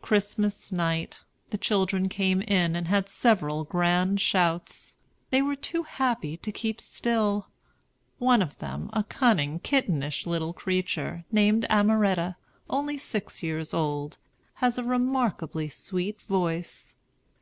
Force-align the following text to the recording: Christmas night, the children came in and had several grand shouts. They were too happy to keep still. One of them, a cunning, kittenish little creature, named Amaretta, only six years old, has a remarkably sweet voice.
Christmas 0.00 0.72
night, 0.72 1.22
the 1.50 1.58
children 1.58 2.08
came 2.08 2.40
in 2.40 2.74
and 2.74 2.88
had 2.88 3.10
several 3.10 3.62
grand 3.62 4.18
shouts. 4.18 4.96
They 5.28 5.42
were 5.42 5.54
too 5.54 5.82
happy 5.82 6.38
to 6.38 6.50
keep 6.50 6.80
still. 6.80 7.50
One 8.16 8.40
of 8.40 8.56
them, 8.56 8.88
a 8.94 9.04
cunning, 9.04 9.58
kittenish 9.58 10.26
little 10.26 10.54
creature, 10.54 11.24
named 11.30 11.66
Amaretta, 11.68 12.36
only 12.70 12.96
six 12.96 13.42
years 13.42 13.74
old, 13.74 14.16
has 14.64 14.78
a 14.78 14.82
remarkably 14.82 15.68
sweet 15.68 16.22
voice. 16.22 16.96